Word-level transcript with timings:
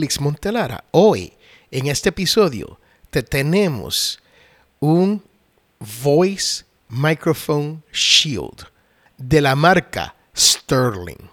Félix 0.00 0.20
Montelara. 0.20 0.84
Hoy, 0.92 1.32
en 1.72 1.88
este 1.88 2.10
episodio, 2.10 2.78
te 3.10 3.24
tenemos 3.24 4.20
un 4.78 5.24
Voice 6.04 6.64
Microphone 6.88 7.82
Shield 7.92 8.68
de 9.16 9.40
la 9.40 9.56
marca 9.56 10.14
Sterling. 10.36 11.28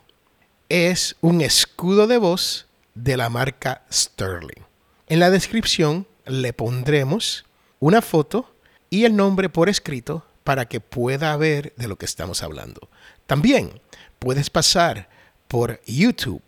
Es 0.67 1.15
un 1.21 1.41
escudo 1.41 2.07
de 2.07 2.17
voz 2.17 2.65
de 2.95 3.17
la 3.17 3.29
marca 3.29 3.83
Sterling. 3.93 4.63
En 5.09 5.19
la 5.19 5.29
descripción 5.29 6.07
le 6.25 6.51
pondremos 6.51 7.45
una 7.79 8.01
foto 8.01 8.51
y 8.89 9.05
el 9.05 9.15
nombre 9.15 9.47
por 9.47 9.69
escrito 9.69 10.25
para 10.43 10.65
que 10.65 10.79
pueda 10.79 11.37
ver 11.37 11.71
de 11.77 11.87
lo 11.87 11.97
que 11.97 12.07
estamos 12.07 12.41
hablando. 12.41 12.89
También 13.27 13.79
puedes 14.17 14.49
pasar 14.49 15.07
por 15.47 15.79
YouTube 15.85 16.41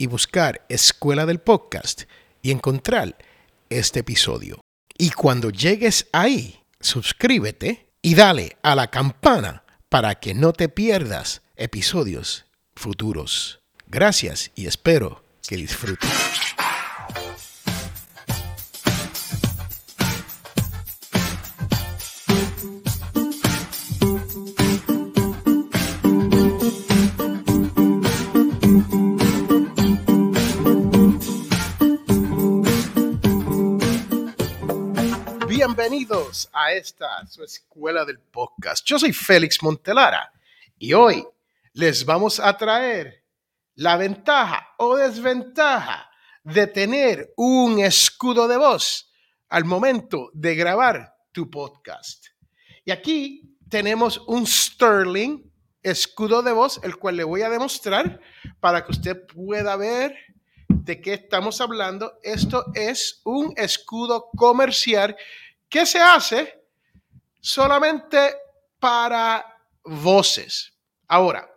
y 0.00 0.06
buscar 0.06 0.64
Escuela 0.70 1.26
del 1.26 1.40
Podcast 1.40 2.04
y 2.40 2.52
encontrar 2.52 3.18
este 3.68 4.00
episodio. 4.00 4.58
Y 4.96 5.10
cuando 5.10 5.50
llegues 5.50 6.06
ahí, 6.12 6.58
suscríbete 6.80 7.86
y 8.00 8.14
dale 8.14 8.56
a 8.62 8.74
la 8.74 8.86
campana 8.86 9.62
para 9.90 10.14
que 10.14 10.32
no 10.32 10.54
te 10.54 10.70
pierdas 10.70 11.42
episodios 11.54 12.46
futuros. 12.74 13.60
Gracias 13.88 14.52
y 14.54 14.66
espero 14.66 15.22
que 15.46 15.56
disfrutes. 15.56 16.08
Bienvenidos 35.72 36.50
a 36.52 36.72
esta 36.72 37.24
su 37.28 37.44
escuela 37.44 38.04
del 38.04 38.18
podcast. 38.18 38.84
Yo 38.84 38.98
soy 38.98 39.12
Félix 39.12 39.62
Montelara 39.62 40.32
y 40.76 40.94
hoy 40.94 41.24
les 41.74 42.04
vamos 42.04 42.40
a 42.40 42.56
traer 42.56 43.22
la 43.76 43.96
ventaja 43.96 44.66
o 44.78 44.96
desventaja 44.96 46.10
de 46.42 46.66
tener 46.66 47.32
un 47.36 47.78
escudo 47.78 48.48
de 48.48 48.56
voz 48.56 49.12
al 49.48 49.64
momento 49.64 50.32
de 50.34 50.56
grabar 50.56 51.14
tu 51.30 51.48
podcast. 51.48 52.26
Y 52.84 52.90
aquí 52.90 53.56
tenemos 53.68 54.18
un 54.26 54.48
Sterling 54.48 55.52
escudo 55.84 56.42
de 56.42 56.50
voz, 56.50 56.80
el 56.82 56.96
cual 56.96 57.16
le 57.16 57.22
voy 57.22 57.42
a 57.42 57.48
demostrar 57.48 58.20
para 58.58 58.84
que 58.84 58.90
usted 58.90 59.24
pueda 59.24 59.76
ver 59.76 60.16
de 60.66 61.00
qué 61.00 61.14
estamos 61.14 61.60
hablando. 61.60 62.18
Esto 62.24 62.66
es 62.74 63.20
un 63.22 63.54
escudo 63.56 64.30
comercial 64.36 65.16
que 65.70 65.86
se 65.86 66.00
hace 66.00 66.64
solamente 67.40 68.36
para 68.78 69.56
voces. 69.84 70.72
Ahora, 71.06 71.48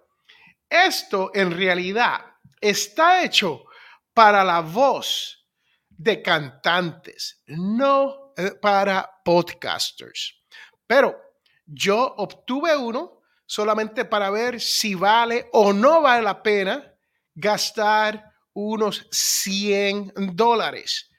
esto 0.69 1.31
en 1.33 1.51
realidad 1.51 2.21
está 2.61 3.23
hecho 3.23 3.65
para 4.13 4.43
la 4.43 4.61
voz 4.61 5.45
de 5.89 6.21
cantantes, 6.21 7.41
no 7.47 8.33
eh, 8.37 8.51
para 8.61 9.09
podcasters. 9.25 10.39
Pero 10.85 11.19
yo 11.65 12.13
obtuve 12.17 12.75
uno 12.77 13.21
solamente 13.45 14.05
para 14.05 14.29
ver 14.29 14.61
si 14.61 14.95
vale 14.95 15.49
o 15.53 15.73
no 15.73 16.01
vale 16.01 16.21
la 16.21 16.41
pena 16.41 16.93
gastar 17.33 18.31
unos 18.53 19.07
100 19.11 20.13
dólares 20.33 21.09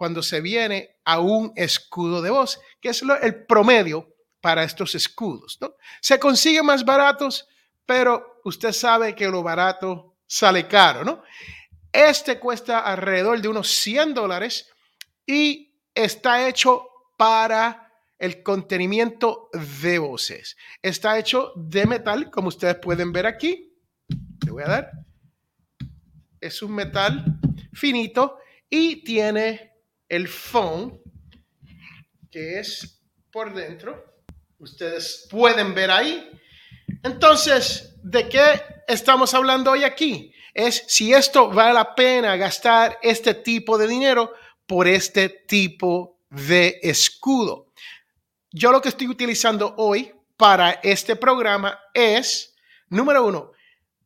cuando 0.00 0.22
se 0.22 0.40
viene 0.40 0.96
a 1.04 1.20
un 1.20 1.52
escudo 1.56 2.22
de 2.22 2.30
voz, 2.30 2.58
que 2.80 2.88
es 2.88 3.02
el 3.20 3.44
promedio 3.44 4.16
para 4.40 4.64
estos 4.64 4.94
escudos. 4.94 5.58
¿no? 5.60 5.74
Se 6.00 6.18
consiguen 6.18 6.64
más 6.64 6.86
baratos, 6.86 7.46
pero 7.84 8.40
usted 8.46 8.72
sabe 8.72 9.14
que 9.14 9.28
lo 9.28 9.42
barato 9.42 10.16
sale 10.26 10.66
caro. 10.66 11.04
¿no? 11.04 11.22
Este 11.92 12.38
cuesta 12.38 12.78
alrededor 12.78 13.42
de 13.42 13.48
unos 13.48 13.68
100 13.68 14.14
dólares 14.14 14.70
y 15.26 15.78
está 15.94 16.48
hecho 16.48 16.88
para 17.18 17.92
el 18.18 18.42
contenimiento 18.42 19.50
de 19.82 19.98
voces. 19.98 20.56
Está 20.80 21.18
hecho 21.18 21.52
de 21.56 21.84
metal, 21.84 22.30
como 22.30 22.48
ustedes 22.48 22.76
pueden 22.76 23.12
ver 23.12 23.26
aquí. 23.26 23.76
Le 24.46 24.50
voy 24.50 24.62
a 24.62 24.68
dar. 24.68 24.90
Es 26.40 26.62
un 26.62 26.74
metal 26.74 27.38
finito 27.74 28.38
y 28.70 29.04
tiene 29.04 29.69
el 30.10 30.28
phone, 30.28 31.00
que 32.30 32.58
es 32.58 33.00
por 33.30 33.54
dentro. 33.54 34.04
Ustedes 34.58 35.26
pueden 35.30 35.72
ver 35.72 35.90
ahí. 35.90 36.30
Entonces, 37.02 37.94
¿de 38.02 38.28
qué 38.28 38.60
estamos 38.86 39.32
hablando 39.32 39.70
hoy 39.70 39.84
aquí? 39.84 40.34
Es 40.52 40.84
si 40.88 41.14
esto 41.14 41.48
vale 41.48 41.72
la 41.72 41.94
pena 41.94 42.36
gastar 42.36 42.98
este 43.02 43.34
tipo 43.34 43.78
de 43.78 43.86
dinero 43.86 44.34
por 44.66 44.86
este 44.86 45.28
tipo 45.28 46.18
de 46.28 46.80
escudo. 46.82 47.72
Yo 48.50 48.72
lo 48.72 48.82
que 48.82 48.88
estoy 48.88 49.06
utilizando 49.06 49.74
hoy 49.78 50.12
para 50.36 50.72
este 50.82 51.14
programa 51.14 51.78
es, 51.94 52.56
número 52.88 53.24
uno, 53.24 53.52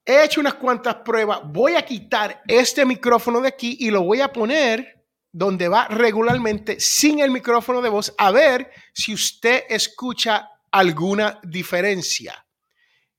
He 0.10 0.24
hecho 0.24 0.42
unas 0.42 0.56
cuantas 0.56 0.96
pruebas. 1.06 1.42
Voy 1.44 1.76
a 1.76 1.86
quitar 1.86 2.42
este 2.48 2.84
micrófono 2.84 3.42
de 3.42 3.50
aquí 3.50 3.78
y 3.80 3.92
lo 3.92 4.02
voy 4.02 4.22
a 4.22 4.34
poner 4.34 5.06
donde 5.32 5.68
va 5.68 5.88
regularmente 5.88 6.80
sin 6.80 7.20
el 7.20 7.30
micrófono 7.30 7.80
de 7.80 7.90
voz 7.90 8.16
a 8.18 8.32
ver 8.32 8.72
si 8.92 9.14
usted 9.14 9.66
escucha 9.70 10.50
alguna 10.72 11.40
diferencia 11.44 12.44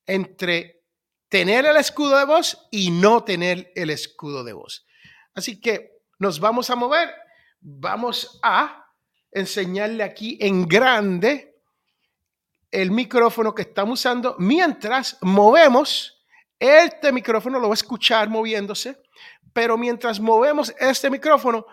entre 0.05 0.83
tener 1.29 1.65
el 1.65 1.77
escudo 1.77 2.19
de 2.19 2.25
voz 2.25 2.67
y 2.73 2.91
no 2.91 3.23
tener 3.23 3.71
el 3.77 3.91
escudo 3.91 4.43
de 4.43 4.53
voz. 4.53 4.85
Así 5.33 5.61
que 5.61 6.03
nos 6.19 6.41
vamos 6.41 6.71
a 6.71 6.75
mover. 6.75 7.09
Vamos 7.61 8.41
a 8.43 8.85
enseñarle 9.31 10.03
aquí 10.03 10.39
en 10.41 10.67
grande 10.67 11.55
el 12.73 12.91
micrófono 12.91 13.55
que 13.55 13.63
estamos 13.63 14.01
usando 14.01 14.35
mientras 14.41 15.19
movemos 15.21 16.20
este 16.61 17.11
micrófono 17.11 17.59
lo 17.59 17.69
va 17.69 17.73
a 17.73 17.75
escuchar 17.75 18.29
moviéndose, 18.29 19.03
pero 19.53 19.77
mientras 19.77 20.21
movemos 20.21 20.75
este 20.79 21.11
micrófono, 21.11 21.67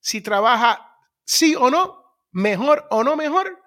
si 0.00 0.20
trabaja 0.20 0.94
sí 1.24 1.54
o 1.56 1.70
no, 1.70 2.04
mejor 2.30 2.86
o 2.90 3.02
no 3.02 3.16
mejor, 3.16 3.58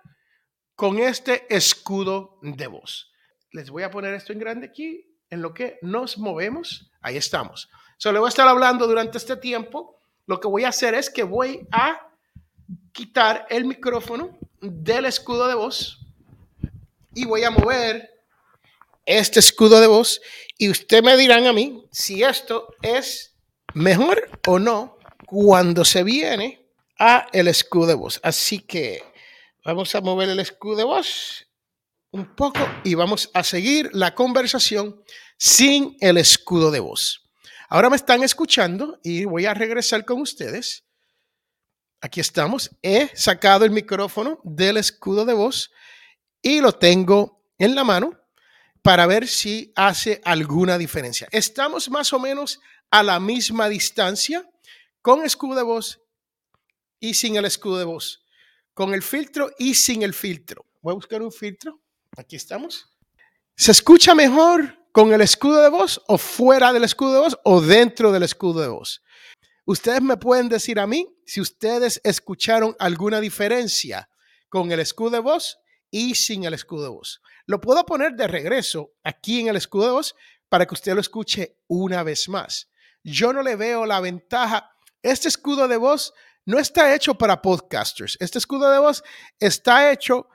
con 0.75 0.97
este 0.97 1.53
escudo 1.53 2.39
de 2.41 2.67
voz. 2.67 3.11
Les 3.51 3.69
voy 3.69 3.83
a 3.83 3.91
poner 3.91 4.13
esto 4.13 4.33
en 4.33 4.39
grande 4.39 4.67
aquí, 4.67 5.05
en 5.29 5.41
lo 5.41 5.53
que 5.53 5.77
nos 5.81 6.17
movemos. 6.17 6.89
Ahí 7.01 7.17
estamos. 7.17 7.69
So, 7.97 8.11
le 8.11 8.19
voy 8.19 8.27
a 8.27 8.29
estar 8.29 8.47
hablando 8.47 8.87
durante 8.87 9.17
este 9.17 9.35
tiempo. 9.35 10.01
Lo 10.25 10.39
que 10.39 10.47
voy 10.47 10.63
a 10.63 10.69
hacer 10.69 10.95
es 10.95 11.09
que 11.09 11.23
voy 11.23 11.67
a 11.71 11.99
quitar 12.93 13.45
el 13.49 13.65
micrófono 13.65 14.39
del 14.61 15.05
escudo 15.05 15.47
de 15.47 15.55
voz 15.55 15.99
y 17.13 17.25
voy 17.25 17.43
a 17.43 17.51
mover 17.51 18.10
este 19.05 19.39
escudo 19.39 19.79
de 19.79 19.87
voz 19.87 20.21
y 20.57 20.69
usted 20.69 21.03
me 21.03 21.17
dirán 21.17 21.45
a 21.47 21.53
mí 21.53 21.85
si 21.91 22.23
esto 22.23 22.67
es 22.81 23.35
mejor 23.73 24.29
o 24.47 24.59
no 24.59 24.97
cuando 25.25 25.85
se 25.85 26.03
viene 26.03 26.67
a 26.99 27.27
el 27.31 27.47
escudo 27.47 27.87
de 27.87 27.93
voz. 27.95 28.19
Así 28.23 28.59
que 28.59 29.03
vamos 29.65 29.95
a 29.95 30.01
mover 30.01 30.29
el 30.29 30.39
escudo 30.39 30.75
de 30.75 30.83
voz 30.83 31.47
un 32.11 32.35
poco 32.35 32.59
y 32.83 32.93
vamos 32.93 33.29
a 33.33 33.43
seguir 33.43 33.89
la 33.93 34.13
conversación 34.13 35.01
sin 35.37 35.95
el 35.99 36.17
escudo 36.17 36.69
de 36.69 36.79
voz. 36.79 37.23
Ahora 37.69 37.89
me 37.89 37.95
están 37.95 38.21
escuchando 38.21 38.99
y 39.03 39.23
voy 39.25 39.45
a 39.45 39.53
regresar 39.53 40.03
con 40.03 40.21
ustedes. 40.21 40.83
Aquí 42.01 42.19
estamos. 42.19 42.69
He 42.81 43.09
sacado 43.15 43.63
el 43.63 43.71
micrófono 43.71 44.41
del 44.43 44.77
escudo 44.77 45.23
de 45.23 45.33
voz 45.33 45.71
y 46.41 46.59
lo 46.59 46.73
tengo 46.73 47.43
en 47.57 47.75
la 47.75 47.83
mano 47.83 48.20
para 48.81 49.05
ver 49.05 49.27
si 49.27 49.71
hace 49.75 50.21
alguna 50.23 50.77
diferencia. 50.77 51.27
Estamos 51.31 51.89
más 51.89 52.13
o 52.13 52.19
menos 52.19 52.59
a 52.89 53.03
la 53.03 53.19
misma 53.19 53.69
distancia 53.69 54.47
con 55.01 55.23
escudo 55.23 55.55
de 55.55 55.63
voz 55.63 56.01
y 56.99 57.13
sin 57.13 57.35
el 57.35 57.45
escudo 57.45 57.77
de 57.77 57.85
voz, 57.85 58.23
con 58.73 58.93
el 58.93 59.01
filtro 59.01 59.51
y 59.57 59.75
sin 59.75 60.03
el 60.03 60.13
filtro. 60.13 60.65
Voy 60.81 60.91
a 60.91 60.95
buscar 60.95 61.21
un 61.21 61.31
filtro. 61.31 61.79
Aquí 62.17 62.35
estamos. 62.35 62.89
¿Se 63.55 63.71
escucha 63.71 64.15
mejor 64.15 64.77
con 64.91 65.13
el 65.13 65.21
escudo 65.21 65.61
de 65.61 65.69
voz 65.69 66.01
o 66.07 66.17
fuera 66.17 66.73
del 66.73 66.83
escudo 66.83 67.13
de 67.13 67.19
voz 67.19 67.37
o 67.43 67.61
dentro 67.61 68.11
del 68.11 68.23
escudo 68.23 68.61
de 68.61 68.67
voz? 68.67 69.01
Ustedes 69.65 70.01
me 70.01 70.17
pueden 70.17 70.49
decir 70.49 70.79
a 70.79 70.87
mí 70.87 71.07
si 71.25 71.39
ustedes 71.39 72.01
escucharon 72.03 72.75
alguna 72.79 73.21
diferencia 73.21 74.09
con 74.49 74.71
el 74.71 74.79
escudo 74.79 75.11
de 75.11 75.19
voz 75.19 75.60
y 75.91 76.15
sin 76.15 76.45
el 76.45 76.53
escudo 76.53 76.83
de 76.83 76.89
voz. 76.89 77.21
Lo 77.45 77.61
puedo 77.61 77.85
poner 77.85 78.13
de 78.15 78.27
regreso 78.27 78.93
aquí 79.03 79.41
en 79.41 79.49
el 79.49 79.57
escudo 79.57 79.85
de 79.85 79.91
voz 79.91 80.15
para 80.49 80.65
que 80.65 80.73
usted 80.73 80.93
lo 80.93 81.01
escuche 81.01 81.57
una 81.67 82.01
vez 82.03 82.27
más. 82.29 82.69
Yo 83.03 83.33
no 83.33 83.43
le 83.43 83.55
veo 83.55 83.85
la 83.85 83.99
ventaja. 83.99 84.75
Este 85.03 85.27
escudo 85.27 85.67
de 85.67 85.77
voz 85.77 86.13
no 86.45 86.59
está 86.59 86.95
hecho 86.95 87.15
para 87.15 87.41
podcasters. 87.41 88.17
Este 88.19 88.37
escudo 88.37 88.71
de 88.71 88.79
voz 88.79 89.03
está 89.39 89.91
hecho 89.91 90.27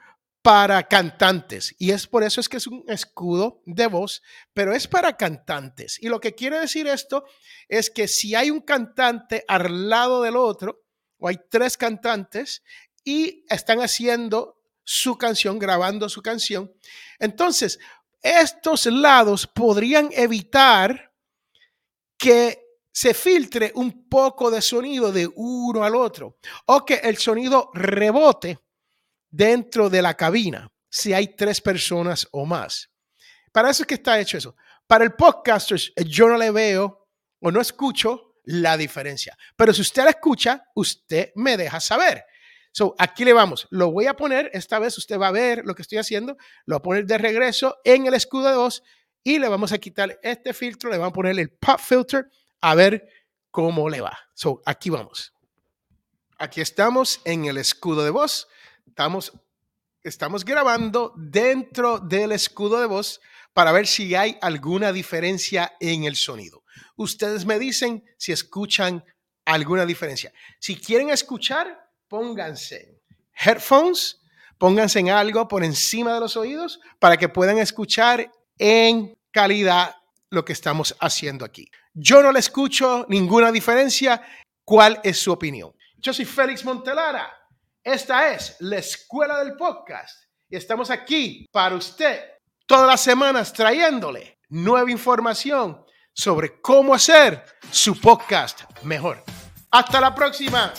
para 0.43 0.87
cantantes 0.87 1.75
y 1.77 1.91
es 1.91 2.07
por 2.07 2.23
eso 2.23 2.41
es 2.41 2.49
que 2.49 2.59
es 2.59 2.69
un 2.69 2.85
escudo 2.87 3.63
de 3.67 3.89
voz, 3.89 4.23
pero 4.55 4.73
es 4.73 4.87
para 4.87 5.17
cantantes. 5.17 6.01
Y 6.01 6.09
lo 6.09 6.21
que 6.21 6.37
quiere 6.37 6.61
decir 6.61 6.87
esto 6.87 7.25
es 7.69 7.91
que 7.91 8.07
si 8.07 8.37
hay 8.37 8.53
un 8.53 8.61
cantante 8.61 9.45
al 9.49 9.89
lado 9.89 10.23
del 10.23 10.37
otro 10.37 10.85
o 11.19 11.27
hay 11.27 11.41
tres 11.51 11.77
cantantes 11.77 12.63
y 13.03 13.45
están 13.49 13.81
haciendo 13.81 14.56
su 14.87 15.19
canción, 15.19 15.59
grabando 15.59 16.09
su 16.09 16.23
canción. 16.23 16.73
Entonces, 17.19 17.79
estos 18.23 18.87
lados 18.87 19.47
podrían 19.47 20.09
evitar 20.13 21.13
que 22.17 22.63
se 22.93 23.13
filtre 23.13 23.73
un 23.75 24.09
poco 24.09 24.51
de 24.51 24.63
sonido 24.63 25.13
de 25.13 25.29
uno 25.35 25.85
al 25.85 25.95
otro 25.97 26.39
o 26.67 26.85
que 26.85 26.95
el 26.95 27.19
sonido 27.19 27.71
rebote 27.75 28.59
dentro 29.29 29.91
de 29.91 30.01
la 30.01 30.15
cabina 30.15 30.73
si 30.89 31.13
hay 31.13 31.35
tres 31.37 31.61
personas 31.61 32.27
o 32.31 32.47
más. 32.47 32.89
Para 33.53 33.71
eso 33.71 33.83
es 33.83 33.87
que 33.87 33.95
está 33.97 34.19
hecho 34.19 34.39
eso. 34.39 34.57
Para 34.87 35.05
el 35.05 35.15
podcaster 35.15 35.79
yo 36.07 36.29
no 36.29 36.39
le 36.39 36.51
veo 36.51 37.09
o 37.41 37.51
no 37.51 37.61
escucho 37.61 38.37
la 38.45 38.77
diferencia. 38.77 39.37
Pero 39.57 39.75
si 39.75 39.83
usted 39.83 40.05
la 40.05 40.11
escucha, 40.11 40.65
usted 40.75 41.33
me 41.35 41.57
deja 41.57 41.81
saber. 41.81 42.25
So, 42.77 42.95
aquí 42.99 43.25
le 43.25 43.33
vamos. 43.33 43.67
Lo 43.71 43.91
voy 43.91 44.05
a 44.05 44.19
poner, 44.19 44.51
esta 44.53 44.79
vez 44.79 44.99
usted 44.99 45.19
va 45.19 45.29
a 45.29 45.33
ver 45.33 45.63
lo 45.65 45.75
que 45.75 45.81
estoy 45.81 45.97
haciendo. 45.97 46.37
Lo 46.67 46.75
voy 46.75 46.79
a 46.79 46.83
poner 46.83 47.07
de 47.07 47.17
regreso 47.17 47.79
en 47.85 48.05
el 48.05 48.13
escudo 48.13 48.51
de 48.51 48.57
voz 48.57 48.83
y 49.25 49.39
le 49.39 49.49
vamos 49.49 49.73
a 49.73 49.79
quitar 49.79 50.21
este 50.23 50.53
filtro, 50.53 50.91
le 50.91 50.99
vamos 50.99 51.13
a 51.13 51.15
poner 51.15 51.39
el 51.39 51.49
pop 51.49 51.81
filter 51.81 52.31
a 52.61 52.75
ver 52.75 53.09
cómo 53.51 53.89
le 53.89 54.03
va. 54.03 54.19
So, 54.35 54.61
aquí 54.67 54.91
vamos. 54.91 55.33
Aquí 56.37 56.61
estamos 56.61 57.23
en 57.25 57.47
el 57.47 57.57
escudo 57.57 58.05
de 58.05 58.11
voz. 58.11 58.47
Estamos, 58.87 59.33
estamos 60.03 60.45
grabando 60.45 61.15
dentro 61.17 61.99
del 61.99 62.33
escudo 62.33 62.79
de 62.79 62.89
voz 62.89 63.23
para 63.55 63.73
ver 63.73 63.87
si 63.87 64.15
hay 64.15 64.37
alguna 64.43 64.93
diferencia 64.93 65.79
en 65.81 66.05
el 66.05 66.15
sonido. 66.15 66.63
Ustedes 66.97 67.47
me 67.47 67.59
dicen 67.59 68.05
si 68.19 68.33
escuchan 68.33 69.03
alguna 69.47 69.87
diferencia. 69.87 70.31
Si 70.59 70.77
quieren 70.77 71.09
escuchar, 71.09 71.86
pónganse 72.09 73.01
headphones, 73.35 74.21
pónganse 74.59 75.01
en 75.01 75.11
algo 75.11 75.47
por 75.49 75.65
encima 75.65 76.15
de 76.15 76.21
los 76.21 76.37
oídos 76.37 76.81
para 76.99 77.17
que 77.17 77.29
puedan 77.29 77.59
escuchar 77.59 78.31
en 78.59 79.17
calidad 79.31 79.97
lo 80.31 80.45
que 80.45 80.53
estamos 80.53 80.97
haciendo 81.01 81.45
aquí. 81.45 81.71
Yo 81.93 82.23
no 82.23 82.33
le 82.33 82.41
escucho 82.41 83.07
ninguna 83.09 83.53
diferencia. 83.53 84.23
¿Cuál 84.65 85.01
es 85.05 85.19
su 85.21 85.33
opinión? 85.33 85.73
Yo 85.99 86.13
soy 86.13 86.25
Félix 86.25 86.65
Montelara. 86.65 87.33
Esta 87.83 88.33
es 88.33 88.57
la 88.61 88.79
Escuela 88.79 89.43
del 89.43 89.57
Podcast 89.57 90.25
y 90.49 90.57
estamos 90.57 90.91
aquí 90.91 91.47
para 91.53 91.77
usted 91.77 92.21
todas 92.67 92.87
las 92.87 93.01
semanas 93.01 93.53
trayéndole 93.53 94.39
nueva 94.49 94.91
información 94.91 95.85
sobre 96.13 96.61
cómo 96.61 96.95
hacer 96.95 97.45
su 97.71 98.01
podcast 98.01 98.63
mejor. 98.83 99.23
Hasta 99.71 100.01
la 100.01 100.15
próxima. 100.15 100.73